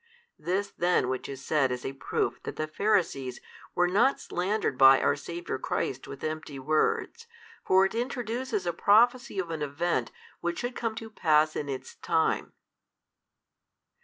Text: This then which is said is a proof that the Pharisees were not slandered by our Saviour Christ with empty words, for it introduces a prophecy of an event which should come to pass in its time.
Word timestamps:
This 0.39 0.71
then 0.71 1.09
which 1.09 1.29
is 1.29 1.45
said 1.45 1.71
is 1.71 1.85
a 1.85 1.93
proof 1.93 2.41
that 2.41 2.55
the 2.55 2.65
Pharisees 2.65 3.39
were 3.75 3.87
not 3.87 4.19
slandered 4.19 4.75
by 4.75 4.99
our 4.99 5.15
Saviour 5.15 5.59
Christ 5.59 6.07
with 6.07 6.23
empty 6.23 6.57
words, 6.57 7.27
for 7.63 7.85
it 7.85 7.93
introduces 7.93 8.65
a 8.65 8.73
prophecy 8.73 9.37
of 9.37 9.51
an 9.51 9.61
event 9.61 10.11
which 10.39 10.57
should 10.57 10.75
come 10.75 10.95
to 10.95 11.11
pass 11.11 11.55
in 11.55 11.69
its 11.69 11.93
time. 11.97 12.53